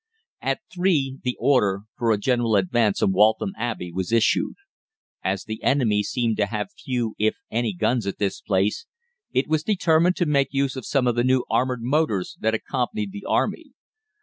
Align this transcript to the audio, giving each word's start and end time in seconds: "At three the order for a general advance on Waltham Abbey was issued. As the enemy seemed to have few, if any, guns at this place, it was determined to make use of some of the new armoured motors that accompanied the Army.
"At 0.41 0.61
three 0.73 1.19
the 1.21 1.37
order 1.39 1.81
for 1.95 2.11
a 2.11 2.17
general 2.17 2.55
advance 2.55 3.03
on 3.03 3.11
Waltham 3.11 3.51
Abbey 3.55 3.91
was 3.91 4.11
issued. 4.11 4.55
As 5.23 5.43
the 5.43 5.61
enemy 5.61 6.01
seemed 6.01 6.37
to 6.37 6.47
have 6.47 6.71
few, 6.71 7.13
if 7.19 7.35
any, 7.51 7.71
guns 7.71 8.07
at 8.07 8.17
this 8.17 8.41
place, 8.41 8.87
it 9.31 9.47
was 9.47 9.61
determined 9.61 10.15
to 10.15 10.25
make 10.25 10.53
use 10.55 10.75
of 10.75 10.87
some 10.87 11.05
of 11.05 11.13
the 11.13 11.23
new 11.23 11.45
armoured 11.51 11.83
motors 11.83 12.35
that 12.39 12.55
accompanied 12.55 13.11
the 13.11 13.25
Army. 13.29 13.73